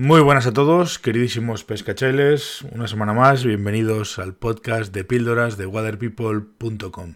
[0.00, 2.62] Muy buenas a todos, queridísimos pescachailes.
[2.70, 7.14] Una semana más, bienvenidos al podcast de píldoras de waterpeople.com.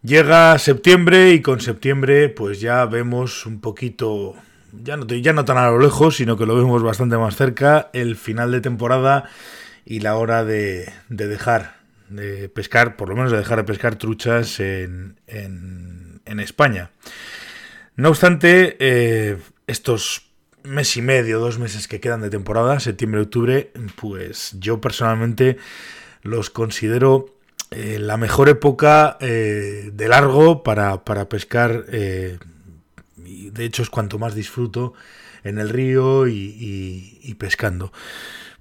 [0.00, 4.36] Llega septiembre y con septiembre pues ya vemos un poquito,
[4.84, 8.52] ya no, tan a lo lejos, sino que lo vemos bastante más cerca, el final
[8.52, 9.28] de temporada
[9.84, 11.78] y la hora de, dejar
[12.08, 16.92] de pescar, por lo menos de dejar de pescar truchas en, en, España.
[17.96, 20.33] No obstante, eh, estos
[20.64, 25.58] mes y medio, dos meses que quedan de temporada, septiembre, octubre, pues yo personalmente
[26.22, 27.34] los considero
[27.70, 31.84] eh, la mejor época eh, de largo para, pescar.
[31.88, 32.38] Eh,
[33.24, 34.94] y de hecho es cuanto más disfruto
[35.42, 37.92] en el río y, pescando.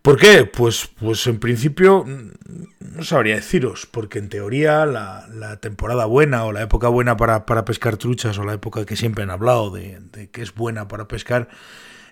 [0.04, 0.46] ¿Por qué?
[0.46, 6.62] Pues, pues en principio no sabría deciros, porque en teoría la, temporada buena o la
[6.62, 10.42] época buena para, pescar truchas o la época que siempre han hablado de, de que
[10.42, 11.50] es buena para pescar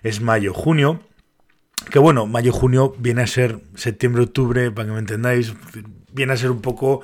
[0.02, 1.00] es mayo-junio.
[1.90, 5.52] Que bueno, mayo-junio viene a ser septiembre-octubre, para que me entendáis,
[6.12, 7.02] viene a ser un poco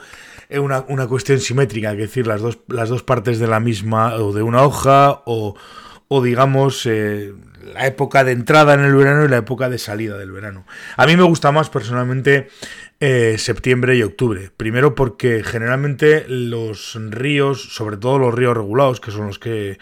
[0.48, 4.32] eh, una, cuestión simétrica, es decir, las dos, las dos partes de la misma, o
[4.32, 5.56] de una hoja, o,
[6.10, 7.34] digamos, eh,
[7.74, 10.66] la época de entrada en el verano y la época de salida del verano.
[10.96, 12.48] A mí me gusta más personalmente
[13.00, 14.50] eh, septiembre y octubre.
[14.56, 19.78] Primero porque generalmente los ríos, sobre todo los ríos regulados, que son los que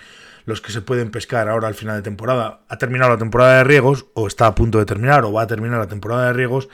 [0.47, 3.65] los que se pueden pescar ahora al final de temporada, ha terminado la temporada de
[3.65, 6.69] riegos, o está a punto de terminar, o va a terminar la temporada de riegos,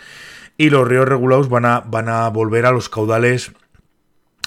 [0.59, 3.53] y los ríos regulados van a, van a volver a los caudales,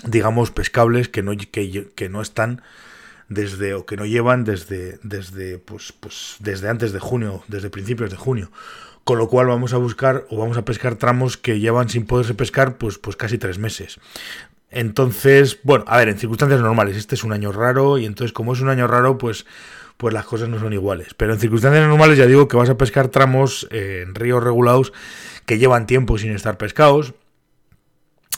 [0.04, 2.62] digamos, pescables que no, que, no están
[3.30, 8.12] desde o que no llevan desde desde pues pues desde antes de junio, desde principios
[8.12, 8.52] de junio.
[9.04, 12.34] Con lo cual vamos a buscar o vamos a pescar tramos que llevan sin poderse
[12.34, 14.00] pescar pues pues casi tres meses.
[14.72, 18.54] Entonces, bueno, a ver, en circunstancias normales, este es un año raro y entonces como
[18.54, 19.46] es un año raro, pues
[19.98, 21.14] pues las cosas no son iguales.
[21.16, 24.92] Pero en circunstancias normales ya digo que vas a pescar tramos en ríos regulados
[25.46, 27.14] que llevan tiempo sin estar pescados.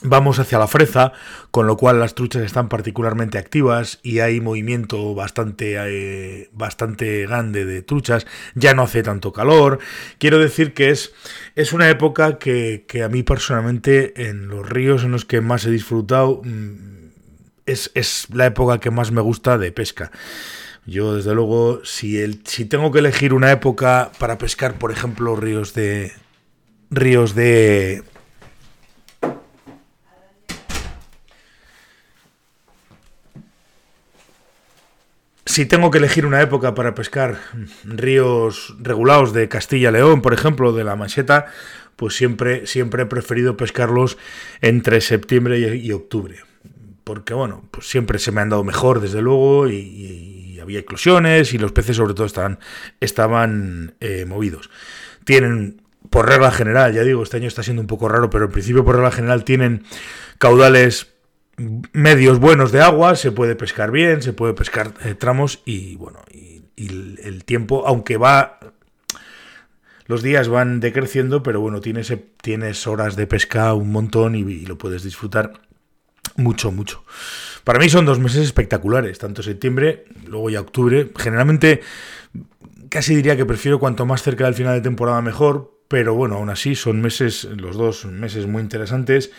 [0.04, 1.12] Vamos hacia la freza,
[1.50, 7.66] con lo cual las truchas están particularmente activas y hay movimiento bastante, eh, bastante grande
[7.66, 8.28] de truchas.
[8.54, 9.80] Ya no hace tanto calor.
[10.20, 11.14] Quiero decir que es,
[11.56, 15.72] es una época que, a mí personalmente en los ríos en los que más he
[15.72, 17.08] disfrutado mm,
[17.66, 20.12] es, es la época que más me gusta de pesca.
[20.88, 25.36] Yo, desde luego, si, el, si tengo que elegir una época para pescar, por ejemplo,
[25.36, 26.14] ríos de.
[26.90, 28.04] ríos de.
[35.58, 37.40] Si tengo que elegir una época para pescar
[37.84, 41.48] ríos regulados de Castilla-León, por ejemplo, de la Mancheta,
[41.96, 44.20] pues siempre, siempre he preferido pescarlos
[44.62, 46.36] entre septiembre y, octubre.
[47.04, 51.58] Porque, bueno, pues siempre se me han dado mejor, desde luego, y había eclosiones y
[51.58, 52.60] los peces sobre todo estaban,
[53.00, 54.70] estaban eh, movidos.
[55.24, 55.82] Tienen,
[56.12, 58.86] por regla general, ya digo, este año está siendo un poco raro, pero en principio
[58.86, 59.86] por regla general tienen
[60.38, 61.17] caudales
[61.58, 66.20] medios buenos de agua, se puede pescar bien, se puede pescar eh, tramos y bueno,
[66.32, 68.60] y, el, tiempo, aunque va
[70.06, 74.78] los días van decreciendo, pero bueno, tienes, tienes horas de pesca un montón y, lo
[74.78, 75.54] puedes disfrutar
[76.36, 77.04] mucho, mucho.
[77.64, 81.12] Para mí son dos meses espectaculares, tanto septiembre, luego ya octubre.
[81.18, 81.82] Generalmente
[82.90, 86.52] casi diría que prefiero cuanto más cerca del final de temporada mejor, pero bueno, aún
[86.52, 89.32] así son meses, los dos meses muy interesantes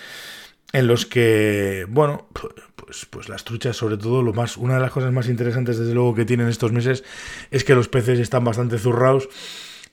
[0.73, 2.29] en los que, bueno,
[2.77, 5.95] pues, pues las truchas, sobre todo, lo más, una de las cosas más interesantes, desde
[5.95, 7.05] luego, que tienen estos meses
[7.51, 9.29] es que los peces están bastante zurrados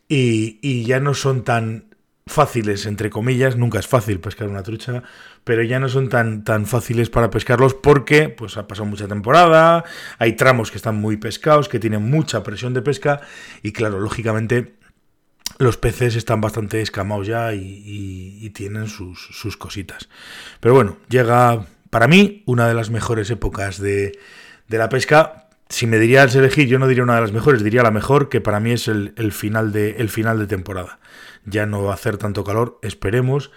[0.07, 1.95] y, y ya no son tan
[2.27, 5.03] fáciles, entre comillas, nunca es fácil pescar una trucha,
[5.43, 9.83] pero ya no son tan, tan fáciles para pescarlos porque pues ha pasado mucha temporada,
[10.17, 13.21] hay tramos que están muy pescados, que tienen mucha presión de pesca
[13.61, 14.75] y claro, lógicamente
[15.57, 20.09] los peces están bastante escamados ya y, tienen sus, sus, cositas.
[20.59, 24.17] Pero bueno, llega para mí una de las mejores épocas de,
[24.67, 25.49] de la pesca.
[25.67, 28.39] Si me dirías elegir, yo no diría una de las mejores, diría la mejor, que
[28.39, 30.99] para mí es el, final, de, el final de temporada
[31.45, 33.51] ya no va a hacer tanto calor, esperemos,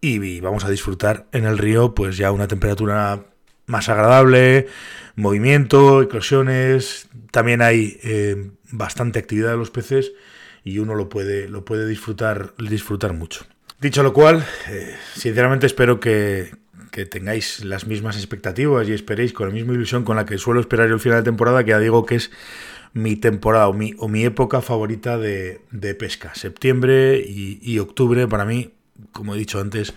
[0.00, 3.24] y vamos a disfrutar en el río pues ya una temperatura
[3.66, 4.66] más agradable,
[5.14, 10.12] movimiento, eclosiones, también hay eh, bastante actividad de los peces
[10.64, 13.44] y uno lo puede, lo puede disfrutar, disfrutar mucho.
[13.80, 16.52] Dicho lo cual, eh, sinceramente espero que,
[16.90, 20.60] que, tengáis las mismas expectativas y esperéis con la misma ilusión con la que suelo
[20.60, 22.30] esperar el final de temporada, que ya digo que es
[22.94, 25.60] mi temporada o mi, o mi época favorita de,
[25.98, 26.34] pesca.
[26.34, 28.72] Septiembre y, octubre para mí,
[29.12, 29.92] como he dicho antes,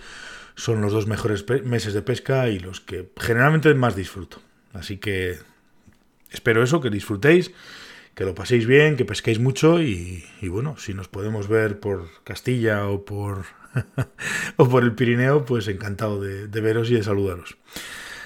[0.56, 4.42] son los dos mejores meses de pesca y los que generalmente más disfruto.
[4.74, 5.38] Así que
[6.30, 7.52] espero eso, que disfrutéis,
[8.18, 12.88] que lo paséis bien, que pesquéis mucho y, bueno, si nos podemos ver por Castilla
[12.88, 13.44] o por,
[14.56, 17.56] o por el Pirineo, pues encantado de, veros y de saludaros.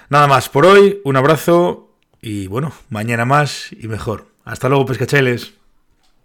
[0.08, 1.90] Nada más por hoy, un abrazo
[2.22, 4.28] y bueno, mañana más y mejor.
[4.46, 5.61] Hasta luego, pescachailes.